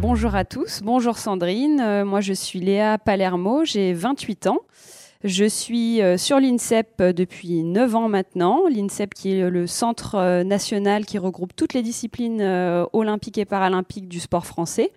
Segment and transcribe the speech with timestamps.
[0.00, 4.60] Bonjour à tous, bonjour Sandrine, Euh, moi je suis Léa Palermo, j'ai 28 ans.
[5.24, 10.44] Je suis euh, sur l'INSEP depuis 9 ans maintenant, l'INSEP qui est le centre euh,
[10.44, 14.92] national qui regroupe toutes les disciplines euh, olympiques et paralympiques du sport français.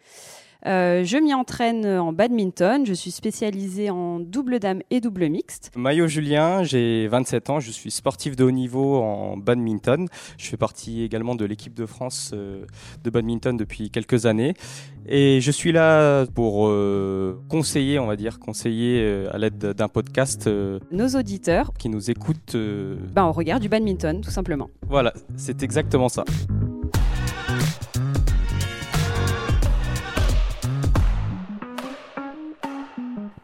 [0.65, 5.71] Euh, je m'y entraîne en badminton, je suis spécialisée en double dame et double mixte.
[5.75, 10.07] Maillot Julien, j'ai 27 ans, je suis sportif de haut niveau en badminton.
[10.37, 12.65] Je fais partie également de l'équipe de France euh,
[13.03, 14.53] de badminton depuis quelques années.
[15.07, 19.87] Et je suis là pour euh, conseiller, on va dire, conseiller euh, à l'aide d'un
[19.87, 22.55] podcast euh, Nos auditeurs, qui nous écoute.
[22.55, 24.69] euh, ben, au regard du badminton tout simplement.
[24.87, 26.25] Voilà, c'est exactement ça.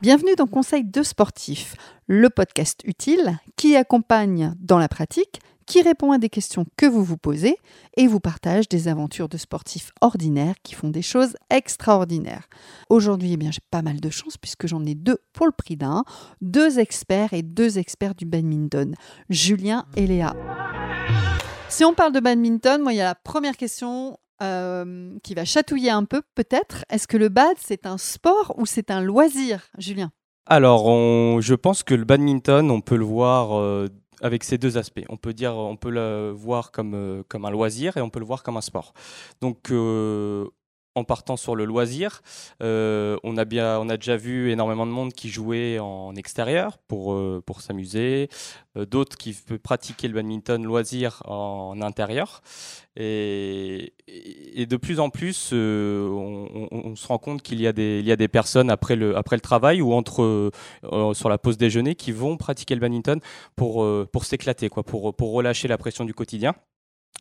[0.05, 1.73] Bienvenue dans Conseil de sportif,
[2.05, 7.03] le podcast utile qui accompagne dans la pratique, qui répond à des questions que vous
[7.03, 7.57] vous posez
[7.97, 12.47] et vous partage des aventures de sportifs ordinaires qui font des choses extraordinaires.
[12.91, 15.75] Aujourd'hui, eh bien, j'ai pas mal de chance puisque j'en ai deux pour le prix
[15.75, 16.03] d'un,
[16.39, 18.93] deux experts et deux experts du badminton,
[19.31, 20.35] Julien et Léa.
[21.67, 25.45] Si on parle de badminton, moi, il y a la première question euh, qui va
[25.45, 26.83] chatouiller un peu, peut-être.
[26.89, 30.11] Est-ce que le bad, c'est un sport ou c'est un loisir, Julien?
[30.45, 30.85] Alors,
[31.41, 33.87] je pense que le badminton, on peut le voir euh,
[34.21, 35.05] avec ces deux aspects.
[35.09, 38.19] On peut dire, on peut le voir comme, euh, comme un loisir et on peut
[38.19, 38.93] le voir comme un sport.
[39.41, 39.71] Donc,
[40.95, 42.21] en partant sur le loisir,
[42.63, 46.77] euh, on, a bien, on a déjà vu énormément de monde qui jouait en extérieur
[46.87, 48.29] pour, euh, pour s'amuser,
[48.77, 52.41] euh, d'autres qui pratiquer le badminton loisir en intérieur.
[52.97, 53.93] Et,
[54.69, 58.15] de plus en plus, on, on- se rend compte qu'il y, a des- y a
[58.15, 60.51] des personnes après le, après le travail ou entre,
[61.13, 63.19] sur la pause déjeuner qui vont pratiquer le badminton
[63.55, 66.55] pour, pour s'éclater, pour, pour relâcher la pression du quotidien.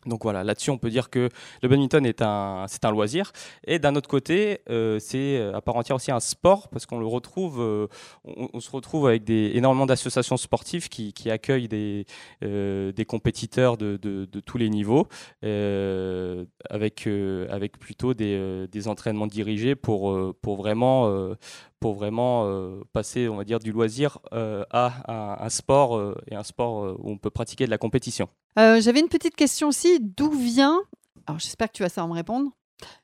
[0.06, 1.28] Donc voilà, là-dessus, on peut dire que
[1.62, 3.32] le badminton est un, c'est un loisir.
[3.66, 7.06] Et d'un autre côté, euh, c'est à part entière aussi un sport parce qu'on le
[7.06, 7.86] retrouve, euh,
[8.24, 12.06] on, se retrouve avec des, énormément d'associations sportives qui, accueillent des,
[12.42, 15.08] euh, des compétiteurs de, de- tous les niveaux,
[15.44, 21.34] euh, avec, euh, avec plutôt des, euh, des entraînements dirigés pour, euh, pour vraiment, euh,
[21.80, 24.92] pour vraiment euh, passer, on va dire, du loisir euh, à
[25.40, 28.28] un, un sport euh, et un sport où on peut pratiquer de la compétition.
[28.56, 29.98] J'avais une petite question aussi.
[30.00, 30.80] D'où vient,
[31.26, 32.50] alors j'espère que tu vas savoir me répondre,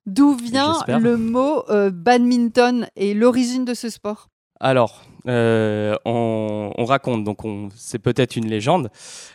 [0.06, 4.28] d'où vient le mot badminton et l'origine de ce sport?
[4.62, 8.90] Alors, euh, on, on raconte, donc on- c'est peut-être une légende,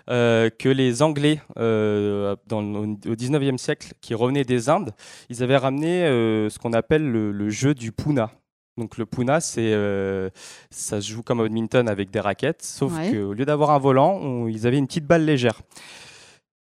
[0.09, 4.91] euh, que les Anglais, euh, dans, au 19e siècle, qui revenaient des Indes,
[5.29, 6.06] ils avaient ramené
[6.50, 8.29] ce qu'on appelle le, le jeu du Puna.
[8.78, 10.30] Donc le Puna, c'est, euh,
[10.69, 13.12] ça se joue comme au badminton avec des raquettes, sauf Ouais.
[13.12, 15.62] qu'au lieu d'avoir un volant, on- ils avaient une petite balle légère.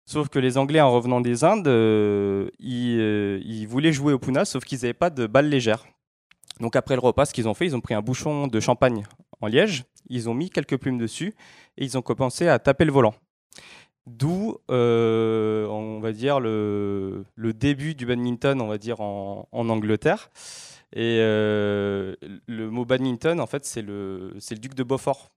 [0.06, 4.20] Sauf que les Anglais, en revenant des Indes, euh, ils, euh, ils voulaient jouer au
[4.20, 5.86] Puna, sauf qu'ils n'avaient pas de balle légère.
[6.60, 9.04] Donc après le repas, ce qu'ils ont fait, ils ont pris un bouchon de champagne
[9.40, 11.34] en liège, ils ont mis quelques plumes dessus
[11.78, 13.14] et ils ont commencé à taper le volant.
[14.08, 20.30] D'où, on va dire, le, le début du badminton, on va dire, en, en Angleterre.
[20.94, 22.16] Et euh,
[22.48, 25.32] le mot badminton, en fait, c'est le, c'est le duc de Beaufort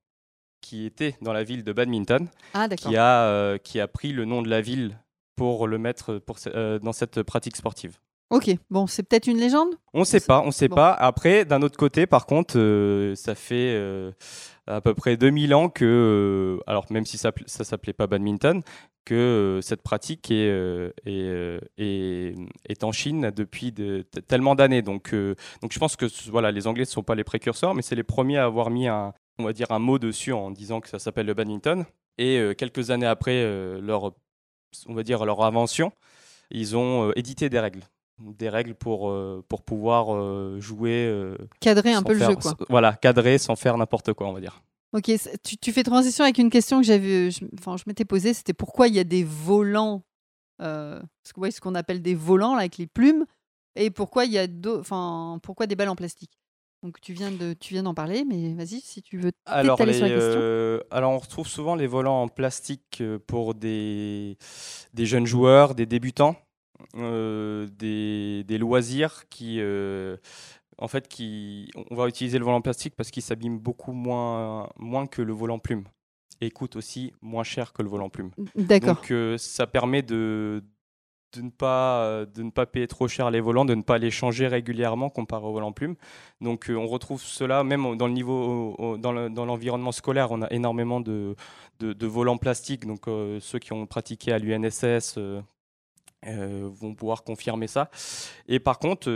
[0.61, 4.25] qui était dans la ville de Badminton, Ah qui a, euh, qui a pris le
[4.25, 4.99] nom de la ville
[5.37, 7.99] pour le mettre pour, euh, dans cette pratique sportive.
[8.31, 9.69] Ok, bon, c'est peut-être une légende?
[9.93, 10.77] On ne sait sait- pas, on sait bon.
[10.77, 10.93] pas.
[10.93, 14.11] Après, d'un autre côté, par contre, euh, ça fait euh,
[14.67, 15.85] à peu près 2000 ans que,
[16.59, 18.63] euh, alors même si ça ne s'appelait pas badminton,
[19.05, 22.35] que euh, cette pratique est, euh, est, euh, est-
[22.69, 24.83] est en Chine depuis de- tellement d'années.
[24.83, 27.95] Donc, donc je pense que voilà, les Anglais ne sont pas les précurseurs, mais c'est
[27.97, 30.89] les premiers à avoir mis un, on va dire un mot dessus en disant que
[30.89, 31.85] ça s'appelle le badminton.
[32.19, 34.13] Et euh, quelques années après euh, leur,
[34.87, 35.93] on va dire leur invention,
[36.51, 37.83] ils ont euh, édité des règles
[38.21, 39.13] des règles pour,
[39.49, 41.35] pour pouvoir jouer.
[41.59, 42.53] Cadrer un peu le jeu, quoi.
[42.71, 44.63] Voilà, cadrer sans faire n'importe quoi, on va dire.
[44.95, 45.11] Ok,
[45.43, 48.53] tu, tu fais transition avec une question que j'avais, je, enfin, je m'étais posée, c'était
[48.53, 50.05] pourquoi il y a des volants,
[50.63, 53.27] euh, parce que, ouais, ce qu'on appelle des volants là, avec les plumes,
[53.75, 54.47] et pourquoi il y a,
[54.79, 56.39] enfin, pourquoi des balles en plastique?
[56.85, 59.33] Donc tu viens de, tu viens d'en parler, mais vas-y si tu veux.
[59.47, 60.39] Alors, les, sur la question.
[60.41, 64.37] euh, alors, on retrouve souvent les volants en plastique euh, pour des,
[64.93, 66.37] des jeunes joueurs, des débutants,
[66.97, 70.19] euh, des, des loisirs qui, euh,
[70.85, 75.07] en fait, qui, on va utiliser le volant plastique parce qu'il s'abîme beaucoup moins, moins
[75.07, 75.85] que le volant plume
[76.41, 78.31] et coûte aussi moins cher que le volant plume.
[78.55, 78.95] D'accord.
[78.97, 80.63] Donc euh, ça permet de,
[81.35, 84.11] de, ne pas, de ne pas payer trop cher les volants, de ne pas les
[84.11, 85.95] changer régulièrement comparé au volant plume.
[86.41, 89.93] Donc euh, on retrouve cela même dans le niveau, au- au- dans le- dans l'environnement
[89.93, 91.35] scolaire, on a énormément de,
[91.81, 92.87] de, de volants plastiques.
[92.87, 95.19] Donc euh, ceux qui ont pratiqué à l'UNSS,
[96.27, 97.91] euh, vont pouvoir confirmer ça.
[98.49, 99.11] Et par contre,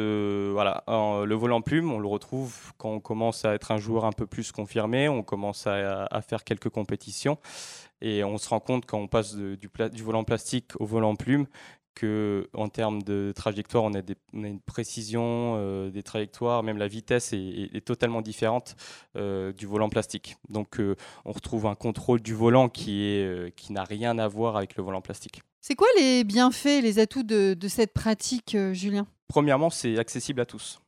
[0.53, 4.05] voilà, le vol en plume, on le retrouve quand on commence à être un joueur
[4.05, 7.39] un peu plus confirmé, on commence à, faire quelques compétitions.
[8.01, 9.69] Et on se rend compte quand on passe du,
[10.03, 11.47] volant plastique au volant plume
[11.99, 14.03] que en termes de trajectoire, on a,
[14.33, 18.77] une précision euh, des trajectoires, même la vitesse est, totalement différente
[19.17, 20.37] euh, du volant plastique.
[20.49, 20.95] Donc euh,
[21.25, 23.21] on retrouve un contrôle du volant qui,
[23.57, 25.43] qui n'a rien à voir avec le volant plastique.
[25.61, 29.07] C'est quoi les bienfaits, les atouts de cette pratique, Julien?
[29.29, 30.81] Premièrement, c'est accessible à tous.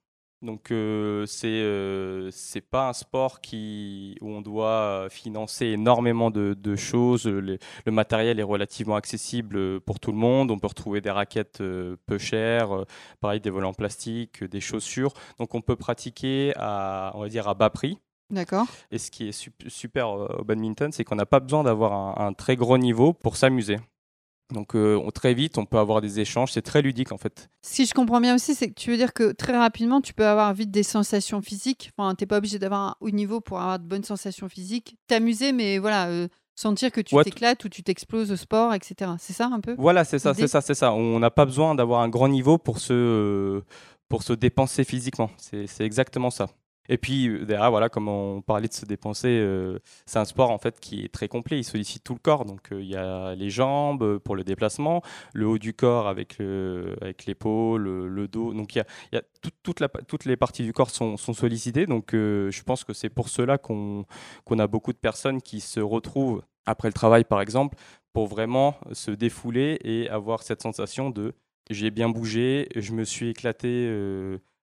[0.42, 6.76] Donc euh, c'est euh, c'est pas un sport qui où on doit financer énormément de,
[6.76, 7.26] choses.
[7.26, 10.50] Le, matériel est relativement accessible pour tout le monde.
[10.50, 12.84] On peut retrouver des raquettes euh, peu chères, euh,
[13.20, 15.12] pareil des volants plastiques, des chaussures.
[15.38, 17.98] Donc on peut pratiquer à on va dire à bas prix.
[18.30, 18.66] D'accord.
[18.90, 22.54] Et ce qui est super au badminton, c'est qu'on n'a pas besoin d'avoir un, très
[22.54, 23.76] gros niveau pour s'amuser.
[24.52, 27.50] Donc euh, très vite, on peut avoir des échanges, c'est très ludique en fait.
[27.62, 30.26] Si je comprends bien aussi, c'est que tu veux dire que très rapidement, tu peux
[30.26, 31.92] avoir vite des sensations physiques.
[31.96, 34.96] Enfin, tu n'es pas obligé d'avoir un haut niveau pour avoir de bonnes sensations physiques.
[35.06, 39.12] T'amuser, mais voilà, euh, sentir que tu t'éclates ou tu t'exploses au sport, etc.
[39.18, 39.74] C'est ça un peu?
[39.78, 40.92] Voilà, c'est ça, c'est ça, c'est ça.
[40.92, 43.64] On n'a pas besoin d'avoir un grand niveau pour se, euh,
[44.08, 45.30] pour se dépenser physiquement.
[45.38, 46.48] C'est exactement ça.
[46.90, 50.58] Et puis euh, voilà, comme on parlait de se dépenser, euh, c'est un sport en
[50.58, 51.58] fait qui est très complet.
[51.58, 52.44] Il sollicite tout le corps.
[52.44, 55.00] Donc euh, il y a les jambes pour le déplacement,
[55.32, 58.52] le haut du corps avec le, avec l'épaule, le, dos.
[58.52, 59.22] Donc il y a,
[59.62, 61.86] toutes les parties du corps sont, sollicitées.
[61.86, 64.04] Donc je pense que c'est pour cela qu'on
[64.58, 67.78] a beaucoup de personnes qui se retrouvent après le travail, par exemple,
[68.12, 71.34] pour vraiment se défouler et avoir cette sensation de
[71.70, 73.88] j'ai bien bougé, je me suis éclaté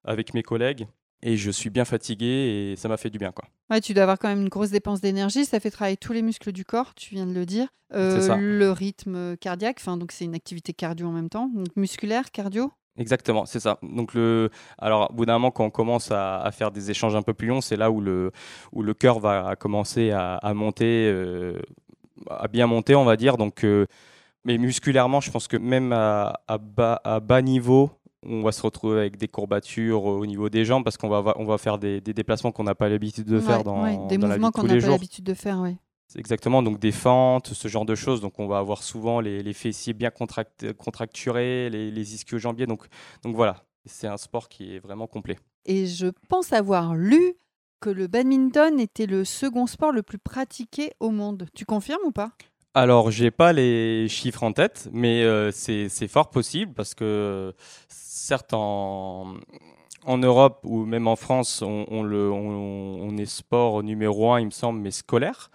[0.04, 0.86] avec mes collègues
[1.22, 2.26] et je suis bien fatigué
[2.72, 3.44] et ça m'a fait du bien quoi.
[3.70, 6.22] Ouais, tu dois avoir quand même une grosse dépense d'énergie, ça fait travailler tous les
[6.22, 7.68] muscles du corps, tu viens de le dire.
[7.94, 12.30] Euh, le rythme cardiaque, enfin donc c'est une activité cardio en même temps, donc musculaire,
[12.30, 12.70] cardio.
[12.98, 13.78] Exactement, c'est ça.
[13.82, 17.22] Donc le, alors au bout d'un moment, quand on commence à, faire des échanges un
[17.22, 18.32] peu plus longs, c'est là où le
[18.72, 21.60] où le cœur va commencer à, monter, euh,
[22.28, 23.36] à bien monter, on va dire.
[23.36, 23.86] Donc euh,
[24.44, 27.90] mais musculairement, je pense que même à, bas, à bas niveau,
[28.26, 31.44] on va se retrouver avec des courbatures au niveau des jambes parce qu'on va, on
[31.44, 34.64] va faire des, déplacements qu'on n'a pas l'habitude de faire dans, ouais, des mouvements qu'on
[34.64, 35.76] n'a pas l'habitude de faire, oui.
[36.16, 38.20] Exactement, donc des fentes, ce genre de choses.
[38.20, 42.66] Donc on va avoir souvent les, fessiers bien contracturés, les, les ischio-jambiers.
[42.66, 42.86] Donc,
[43.22, 45.38] donc voilà, c'est un sport qui est vraiment complet.
[45.66, 47.34] Et je pense avoir lu
[47.80, 51.46] que le badminton était le second sport le plus pratiqué au monde.
[51.54, 52.32] Tu confirmes ou pas?
[52.74, 57.52] Alors, j'ai pas les chiffres en tête, mais euh, c'est fort possible parce que
[58.28, 59.36] certes en,
[60.06, 64.80] Europe ou même en France, on, le, on, est sport numéro un, il me semble,
[64.80, 65.50] mais scolaire.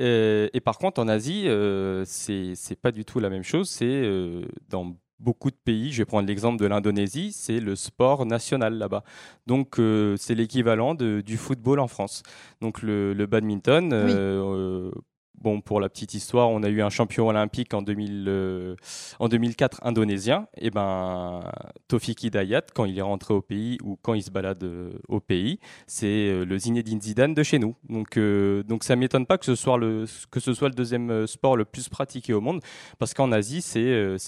[0.00, 3.68] Euh, et par contre, en Asie, euh, c'est pas du tout la même chose.
[3.68, 8.26] C'est euh, dans beaucoup de pays, je vais prendre l'exemple de l'Indonésie, c'est le sport
[8.26, 9.04] national là-bas.
[9.46, 9.80] Donc
[10.16, 12.24] c'est l'équivalent du football en France.
[12.60, 13.90] Donc le, badminton,
[15.42, 18.76] Bon, pour la petite histoire, on a eu un champion olympique en, 2000, euh,
[19.18, 20.46] en 2004 indonésien.
[20.56, 21.40] Et ben,
[21.88, 25.18] Tofiki Dayat, quand il est rentré au pays ou quand il se balade euh, au
[25.18, 25.58] pays,
[25.88, 27.74] c'est euh, le Zinedine Zidane de chez nous.
[27.88, 28.16] Donc,
[28.68, 31.64] donc ça m'étonne pas que ce, soit le, que ce soit le deuxième sport le
[31.64, 32.60] plus pratiqué au monde,
[33.00, 33.82] parce qu'en Asie, c'est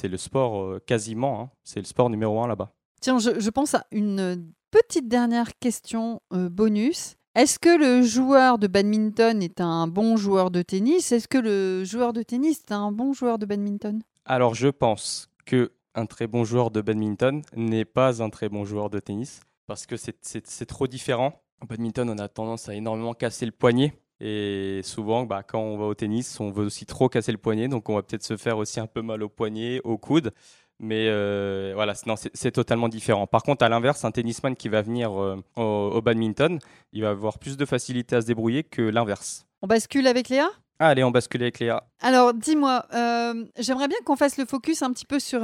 [0.09, 1.51] le sport quasiment, hein.
[1.63, 2.73] c'est le sport numéro un là-bas.
[3.01, 7.15] Tiens, je, pense à une petite dernière question bonus.
[7.35, 11.11] Est-ce que le joueur de badminton est un bon joueur de tennis?
[11.11, 14.01] Est-ce que le joueur de tennis est un bon joueur de badminton?
[14.25, 18.65] Alors je pense que un très bon joueur de badminton n'est pas un très bon
[18.65, 21.43] joueur de tennis parce que c'est trop différent.
[21.61, 23.95] En badminton, on a tendance à énormément casser le poignet.
[24.21, 27.67] Et souvent, bah, quand on va au tennis, on veut aussi trop casser le poignet,
[27.67, 30.33] donc on va peut-être se faire aussi un peu mal au poignet, au coude.
[30.81, 31.95] Mais euh, voilà,
[32.35, 33.27] c'est totalement différent.
[33.27, 36.59] Par contre, à l'inverse, un tennisman qui va venir euh, au, badminton,
[36.93, 39.47] il va avoir plus de facilité à se débrouiller que l'inverse.
[39.63, 40.49] On bascule avec Léa?
[40.81, 41.85] Ah, Allez, on bascule avec Léa.
[42.01, 45.41] Alors, dis-moi, euh, j'aimerais bien qu'on fasse le focus un petit peu sur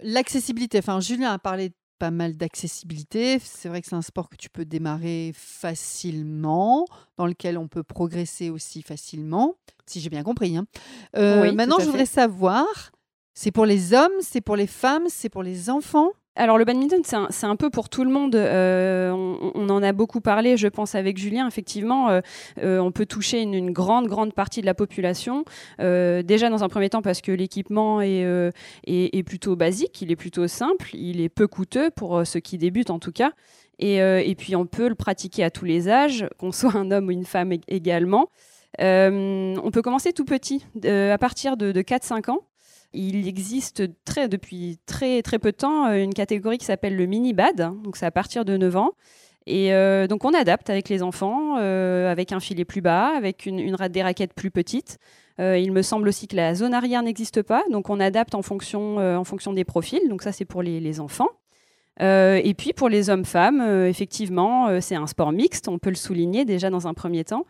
[0.00, 0.78] l'accessibilité.
[0.78, 3.38] Enfin, Julien a parlé pas mal d'accessibilité.
[3.42, 6.84] C'est vrai que c'est un sport que tu peux démarrer facilement,
[7.16, 9.54] dans lequel on peut progresser aussi facilement,
[9.86, 10.58] si j'ai bien compris.
[10.58, 10.66] Hein.
[11.14, 12.91] maintenant, je voudrais savoir
[13.34, 16.10] c'est pour les hommes, c'est pour les femmes, c'est pour les enfants?
[16.34, 18.34] Alors le badminton, c'est un, peu pour tout le monde.
[18.34, 21.46] Euh, on, en a beaucoup parlé, je pense, avec Julien.
[21.46, 22.20] Effectivement, euh,
[22.62, 25.44] euh, on peut toucher une, grande, grande partie de la population.
[25.78, 30.94] déjà, dans un premier temps, parce que l'équipement est, plutôt basique, il est plutôt simple,
[30.94, 33.32] il est peu coûteux pour ceux qui débutent en tout cas.
[33.78, 37.08] Et, et puis, on peut le pratiquer à tous les âges, qu'on soit un homme
[37.08, 38.30] ou une femme également.
[38.78, 42.40] on peut commencer tout petit, à partir de, de 4-5 ans.
[42.94, 47.56] Il existe depuis très très peu de temps une catégorie qui s'appelle le mini bad,
[47.56, 48.90] donc c'est à partir de 9 ans.
[49.46, 49.70] Et
[50.08, 54.02] donc on adapte avec les enfants, avec un filet plus bas, avec une, une, des
[54.02, 54.98] raquettes plus petites.
[55.38, 59.22] il me semble aussi que la zone arrière n'existe pas, donc on adapte en fonction,
[59.54, 60.08] des profils.
[60.08, 61.28] Donc ça c'est pour les enfants.
[62.00, 65.90] Euh, et puis pour les hommes-femmes, euh, effectivement, euh, c'est un sport mixte, on peut
[65.90, 67.44] le souligner déjà dans un premier temps.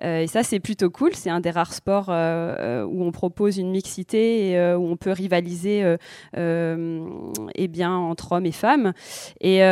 [0.00, 1.14] et ça, c'est plutôt cool.
[1.14, 5.96] C'est un des rares sports où on propose une mixité et où on peut rivaliser
[6.36, 8.92] eh bien, entre hommes et femmes.
[9.40, 9.62] Et,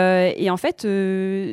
[0.50, 0.83] en fait,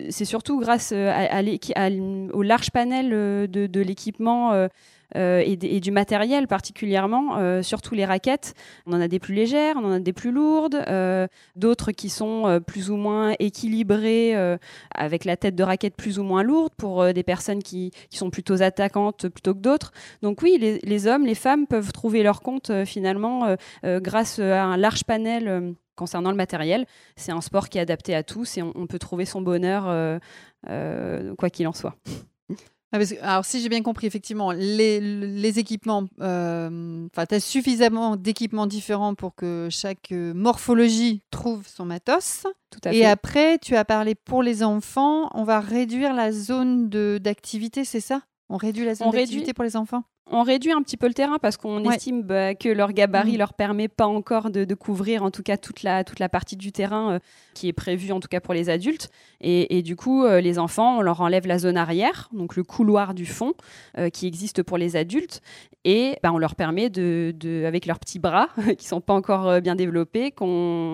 [0.09, 4.67] c'est surtout grâce au large panel de, de l'équipement
[5.17, 8.53] euh, et, du matériel particulièrement, euh, surtout les raquettes.
[8.85, 12.09] On en a des plus légères, on en a des plus lourdes, euh, d'autres qui
[12.09, 14.35] sont plus ou moins équilibrées
[14.93, 18.61] avec la tête de raquette plus ou moins lourde pour des personnes qui, sont plutôt
[18.61, 19.91] attaquantes plutôt que d'autres.
[20.21, 25.03] Donc oui, les, hommes, les femmes peuvent trouver leur compte finalement grâce à un large
[25.03, 26.85] panel concernant le matériel.
[27.15, 30.19] C'est un sport qui est adapté à tous et on peut trouver son bonheur
[31.37, 31.95] quoi qu'il en soit.
[32.93, 38.67] Ah, alors, si j'ai bien compris, effectivement, les, équipements, euh, enfin, tu as suffisamment d'équipements
[38.67, 42.45] différents pour que chaque euh, morphologie trouve son matos.
[42.69, 46.89] Tout à Et après, tu as parlé pour les enfants, on va réduire la zone
[46.89, 48.21] d'activité, c'est ça?
[48.51, 51.37] On réduit la zone d'activité pour les enfants on réduit un petit peu le terrain
[51.39, 53.39] parce qu'on estime bah, que leur gabarit ne mm.
[53.39, 56.71] leur permet pas encore de, couvrir en tout cas toute la, toute la partie du
[56.71, 57.19] terrain euh,
[57.53, 59.09] qui est prévue en tout cas pour les adultes.
[59.41, 63.13] Et, du coup, euh, les enfants, on leur enlève la zone arrière, donc le couloir
[63.13, 63.53] du fond
[63.97, 65.41] euh, qui existe pour les adultes.
[65.83, 67.33] Et bah, on leur permet de,
[67.65, 70.33] avec leurs petits bras qui sont pas encore bien développés,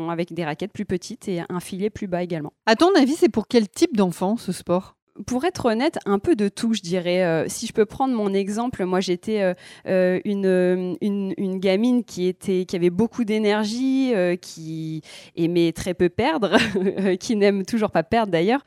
[0.10, 2.54] avec des raquettes plus petites et un filet plus bas également.
[2.66, 4.97] À ton avis, c'est pour quel type d'enfant ce sport?
[5.26, 7.24] Pour être honnête, un peu de tout, je dirais.
[7.24, 9.54] Euh, si je peux prendre mon exemple, moi j'étais euh,
[9.88, 15.02] euh, une, une, gamine qui, était, qui avait beaucoup d'énergie, qui
[15.36, 16.58] aimait très peu perdre,
[17.20, 18.64] qui n'aime toujours pas perdre d'ailleurs.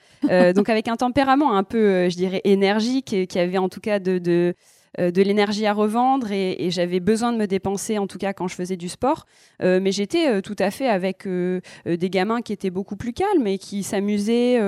[0.54, 4.20] donc avec un tempérament un peu, je dirais, énergique, qui avait en tout cas de
[4.28, 4.52] euh,
[4.98, 8.54] de l'énergie à revendre et, j'avais besoin de me dépenser, en tout cas quand je
[8.54, 9.26] faisais du sport.
[9.62, 13.46] Euh, mais j'étais euh, tout à fait avec des gamins qui étaient beaucoup plus calmes
[13.46, 14.60] et qui s'amusaient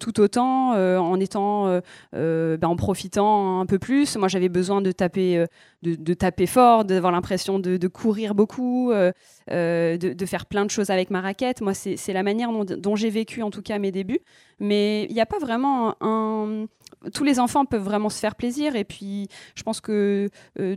[0.00, 1.80] tout autant en étant,
[2.12, 4.16] ben, en profitant un peu plus.
[4.16, 5.44] Moi, j'avais besoin de taper,
[5.82, 11.20] de, taper fort, d'avoir l'impression de, courir beaucoup, de, faire plein de choses avec ma
[11.20, 11.60] raquette.
[11.60, 14.20] Moi, c'est la manière dont, j'ai vécu en tout cas mes débuts.
[14.60, 16.66] Mais il n'y a pas vraiment un
[17.12, 20.76] tous les enfants peuvent vraiment se faire plaisir et puis je pense que euh,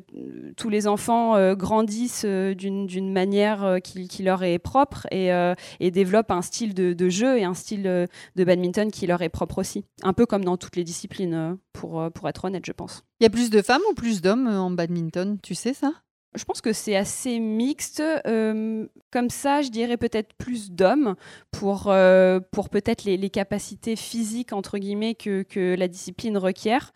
[0.58, 6.42] tous les enfants euh, grandissent euh, d'une manière qui, leur est propre et, développent un
[6.42, 9.86] style de, jeu et un style de badminton qui leur est propre aussi.
[10.04, 13.04] Un peu comme dans toutes les disciplines, pour être honnête, je pense.
[13.22, 15.94] Il y a plus de femmes ou plus d'hommes en badminton, tu sais ça?
[16.34, 18.02] Je pense que c'est assez mixte.
[18.26, 21.14] Euh, comme ça, je dirais peut-être plus d'hommes
[21.52, 26.94] pour, euh, pour peut-être les, capacités physiques, entre guillemets, que, que la discipline requiert.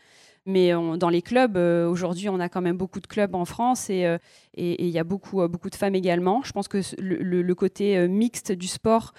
[0.48, 3.92] Mais dans les clubs, euh, aujourd'hui, on a quand même beaucoup de clubs en France
[3.92, 4.18] et
[4.58, 6.42] il y a beaucoup, beaucoup de femmes également.
[6.42, 9.14] Je pense que le côté mixte du sport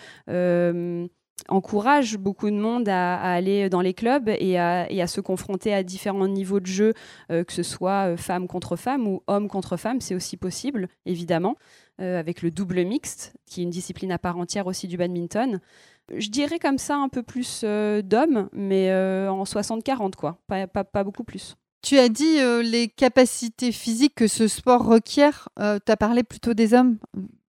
[1.49, 6.28] encourage beaucoup de monde à, aller dans les clubs et à, se confronter à différents
[6.28, 6.95] niveaux de jeu,
[7.31, 10.88] euh, que ce soit euh, femme contre femme ou homme contre femme, c'est aussi possible,
[11.05, 11.57] évidemment,
[12.00, 15.61] euh, avec le double mixte, qui est une discipline à part entière aussi du badminton.
[16.16, 18.93] Je dirais comme ça un peu plus d'hommes, mais
[19.28, 21.57] en 60-40, quoi, pas, beaucoup plus.
[21.83, 25.49] Tu as dit les capacités physiques que ce sport requiert.
[25.57, 26.99] tu as parlé plutôt des hommes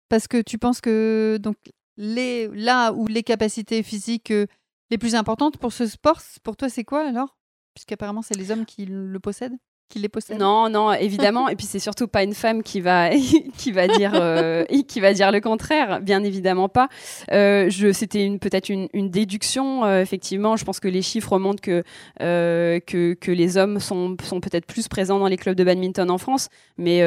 [0.10, 1.56] parce que tu penses que donc
[1.97, 4.47] les, là où les capacités physiques euh,
[4.89, 7.37] les plus importantes pour ce sport, pour toi, c'est quoi alors?
[7.73, 9.57] Puisqu'apparemment, c'est les hommes qui le possèdent
[9.89, 10.38] qui les possède?
[10.38, 11.48] Non, non, évidemment.
[11.50, 13.10] et puis c'est surtout pas une femme qui va
[13.58, 16.89] qui va dire euh, qui va dire le contraire, bien évidemment pas.
[17.32, 19.86] Euh, je, c'était une peut-être une, une, déduction.
[19.86, 21.84] Euh, effectivement, je pense que les chiffres montrent que
[22.20, 26.17] que, que les hommes sont, sont peut-être plus présents dans les clubs de badminton en
[26.17, 27.01] France, mais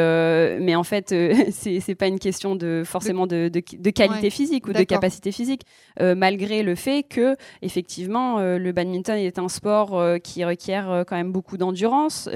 [0.58, 1.08] mais en fait
[1.50, 5.32] c'est c'est pas une question de forcément de, de, de qualité physique ou de capacité
[5.32, 5.62] physique,
[5.98, 11.56] malgré le fait que effectivement le badminton est un sport qui requiert quand même beaucoup
[11.56, 12.28] d'endurance.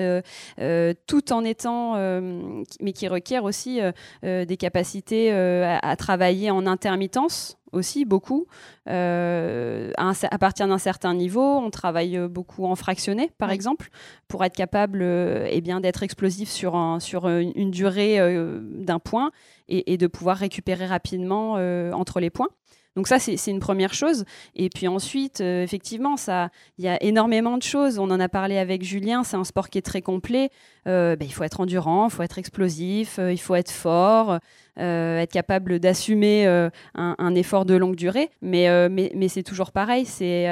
[0.61, 6.67] Euh, tout en étant, euh, mais qui requiert aussi euh, des capacités à, travailler en
[6.67, 8.47] intermittence aussi beaucoup.
[8.87, 13.91] à, partir d'un certain niveau, on travaille beaucoup en fractionné, par exemple,
[14.29, 18.19] pour être capable eh bien d'être explosif sur, un, sur une, durée
[18.61, 19.33] d'un point
[19.69, 21.55] et, et, de pouvoir récupérer rapidement
[21.93, 22.50] entre les points.
[22.97, 24.25] Donc ça, c'est une première chose.
[24.55, 27.99] Et puis ensuite, effectivement, ça, il y a énormément de choses.
[27.99, 29.25] On en a parlé avec Julien.
[29.25, 30.51] C'est un sport qui est très complet.
[30.85, 34.39] Ben, il faut être endurant, il faut être explosif, il faut être fort.
[34.77, 36.47] être capable d'assumer
[36.95, 38.31] un, effort de longue durée.
[38.43, 40.07] Mais, mais, mais c'est toujours pareil.
[40.07, 40.47] C'est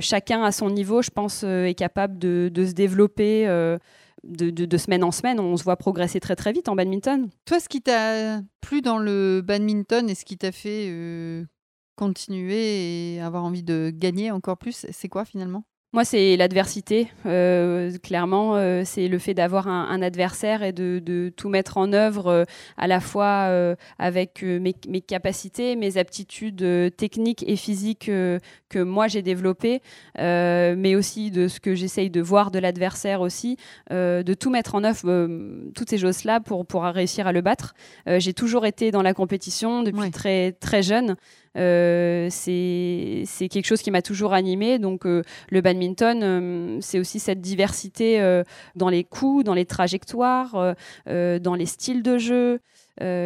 [0.00, 3.46] chacun à son niveau, je pense, est capable de, de se développer
[4.24, 7.28] de, semaine en semaine, on se voit progresser très très vite en badminton.
[7.44, 11.44] Toi, ce qui t'a plu dans le badminton et ce qui t'a fait euh,
[11.96, 15.64] continuer et avoir envie de gagner encore plus, c'est quoi finalement?
[15.94, 17.08] Moi, c'est l'adversité.
[17.26, 22.28] Euh, clairement, euh, c'est le fait d'avoir un, adversaire et de, tout mettre en œuvre
[22.28, 22.44] euh,
[22.78, 24.72] à la fois avec mes,
[25.02, 26.64] capacités, mes aptitudes
[26.96, 29.82] techniques et physiques que moi j'ai développées,
[30.16, 33.56] mais aussi de ce que j'essaye de voir de l'adversaire aussi,
[33.90, 35.28] de tout mettre en œuvre,
[35.74, 37.74] toutes ces choses-là pour, pour réussir à le battre.
[38.06, 41.16] j'ai toujours été dans la compétition depuis très, très jeune.
[41.58, 44.78] Euh, c'est quelque chose qui m'a toujours animé.
[44.78, 48.42] Donc euh, le badminton, euh, c'est aussi cette diversité
[48.74, 50.74] dans les coups, dans les trajectoires,
[51.06, 52.60] dans les styles de jeu,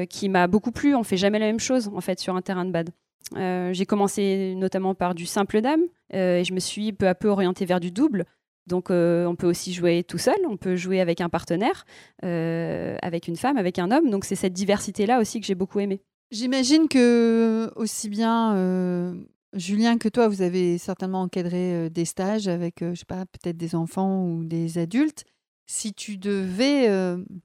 [0.08, 0.94] qui m'a beaucoup plu.
[0.94, 2.90] On fait jamais la même chose en fait sur un terrain de bad.
[3.34, 7.64] J'ai commencé notamment par du simple dame et je me suis peu à peu orientée
[7.64, 8.24] vers du double.
[8.66, 11.84] Donc on peut aussi jouer tout seul, on peut jouer avec un partenaire,
[12.22, 14.10] avec une femme, avec un homme.
[14.10, 16.00] Donc c'est cette diversité-là aussi que j'ai beaucoup aimé.
[16.32, 19.14] J'imagine que aussi bien euh,
[19.52, 23.26] Julien que toi, vous avez certainement encadré euh, des stages avec, euh, je sais pas,
[23.26, 25.24] peut-être des enfants ou des adultes.
[25.68, 26.88] Si tu devais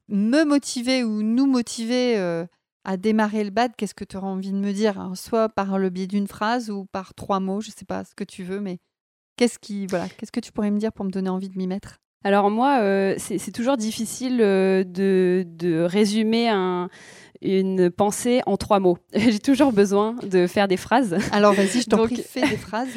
[0.08, 2.18] me motiver ou nous motiver
[2.84, 5.00] à démarrer le bad, qu'est-ce que tu auras envie de me dire?
[5.00, 5.16] Hein?
[5.16, 8.24] Soit par le biais d'une phrase ou par trois mots, je sais pas ce que
[8.24, 8.78] tu veux, mais
[9.38, 11.66] qu'est-ce qui, voilà, qu'est-ce que tu pourrais me dire pour me donner envie de m'y
[11.66, 11.98] mettre?
[12.24, 12.80] Alors moi,
[13.18, 14.86] c'est toujours difficile de,
[15.44, 16.90] de, résumer un,
[17.42, 18.98] une pensée en trois mots.
[19.14, 21.18] J'ai toujours besoin de faire des phrases.
[21.32, 22.90] Alors vas-y, je t'en prie, fais des phrases.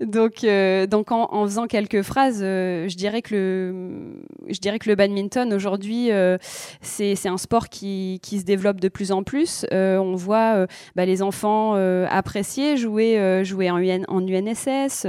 [0.00, 4.90] Donc, euh, donc en, faisant quelques phrases, euh, je, dirais que le, je dirais que
[4.90, 6.36] le badminton aujourd'hui, euh,
[6.82, 9.64] c'est un sport qui, qui, se développe de plus en plus.
[9.72, 11.74] on voit bah, les enfants
[12.10, 15.06] apprécier jouer, jouer en, UN, en UNSS,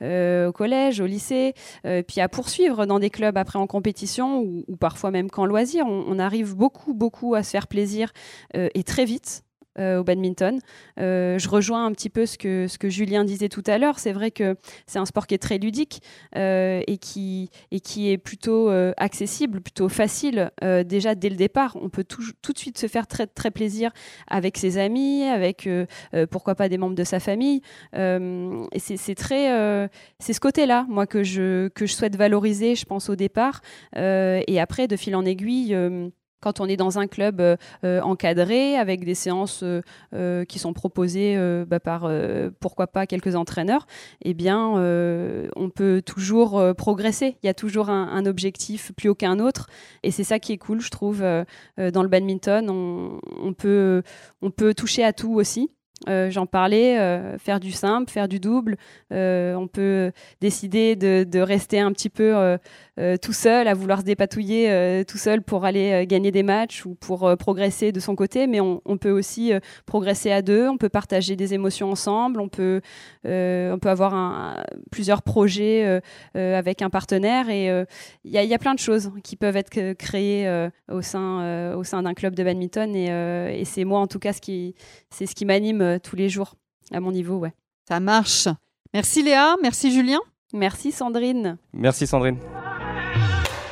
[0.00, 4.76] au collège, au lycée, puis à poursuivre dans des clubs après en compétition ou, ou
[4.76, 5.84] parfois même qu'en loisir.
[5.86, 8.12] On, on, arrive beaucoup, beaucoup à se faire plaisir
[8.54, 9.42] et très vite.
[9.80, 10.60] Euh, au badminton.
[10.98, 13.98] Euh, je rejoins un petit peu ce que, Julien disait tout à l'heure.
[13.98, 16.02] C'est vrai que c'est un sport qui est très ludique
[16.36, 20.50] euh, et, qui, est plutôt accessible, plutôt facile
[20.84, 21.76] déjà dès le départ.
[21.80, 23.90] On peut tout, de suite se faire très, plaisir
[24.28, 25.68] avec ses amis, avec
[26.30, 27.62] pourquoi pas des membres de sa famille.
[27.92, 29.88] c'est très,
[30.18, 33.62] c'est ce côté-là, que je souhaite valoriser, je pense, au départ.
[33.96, 35.74] et après, de fil en aiguille,
[36.40, 40.72] quand on est dans un club euh, euh, encadré avec des séances euh, qui sont
[40.72, 42.10] proposées bah, par
[42.60, 43.86] pourquoi pas quelques entraîneurs,
[44.22, 44.60] eh bien
[45.56, 47.36] on peut toujours progresser.
[47.42, 49.68] Il y a toujours un, objectif plus haut qu'un autre
[50.02, 51.20] et c'est ça qui est cool, je trouve.
[51.20, 54.02] dans le badminton, on, peut,
[54.42, 55.70] on peut toucher à tout aussi.
[56.06, 56.96] J'en parlais,
[57.38, 58.76] faire du simple, faire du double.
[59.10, 62.58] on peut décider de, rester un petit peu
[63.00, 66.42] euh, tout seul, à vouloir se dépatouiller euh, tout seul pour aller euh, gagner des
[66.42, 69.52] matchs ou pour progresser de son côté, mais on, peut aussi
[69.86, 72.82] progresser à deux, on peut partager des émotions ensemble, on peut,
[73.24, 74.56] on peut avoir
[74.90, 76.02] plusieurs projets
[76.34, 77.48] avec un partenaire.
[77.48, 77.68] Et
[78.24, 82.12] il y, a plein de choses qui peuvent être créées au sein, au sein d'un
[82.12, 82.94] club de badminton.
[82.94, 86.54] Et, c'est moi en tout cas c'est ce qui m'anime tous les jours
[86.92, 87.36] à mon niveau.
[87.38, 87.52] Ouais.
[87.88, 88.48] Ça marche.
[88.94, 90.20] Merci Léa, merci Julien.
[90.52, 91.58] Merci Sandrine.
[91.72, 92.38] Merci Sandrine.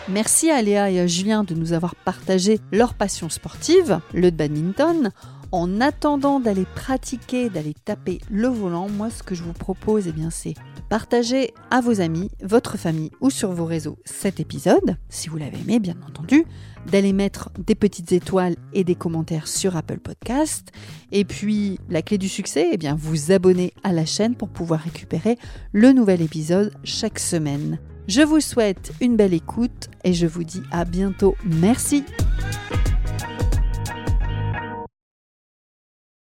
[0.08, 5.10] Merci à Léa et à Julien de nous avoir partagé leur passion sportive, le badminton.
[5.50, 10.12] En attendant d'aller pratiquer, d'aller taper le volant, moi ce que je vous propose, eh
[10.12, 10.54] bien, c'est
[10.90, 15.58] partager à vos amis, votre famille ou sur vos réseaux cet épisode, si vous l'avez
[15.58, 16.44] aimé bien entendu,
[16.86, 20.70] d'aller mettre des petites étoiles et des commentaires sur Apple Podcast.
[21.12, 24.80] Et puis la clé du succès, eh bien, vous abonner à la chaîne pour pouvoir
[24.80, 25.38] récupérer
[25.72, 27.78] le nouvel épisode chaque semaine.
[28.06, 31.36] Je vous souhaite une belle écoute et je vous dis à bientôt.
[31.44, 32.04] Merci.